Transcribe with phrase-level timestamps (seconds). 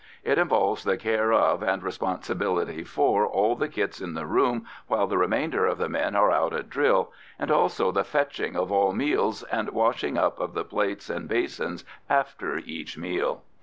[0.23, 5.05] It involves the care of and responsibility for all the kits in the room while
[5.05, 8.93] the remainder of the men are out at drill, and also the fetching of all
[8.93, 13.43] meals and washing up of the plates and basins after each meal.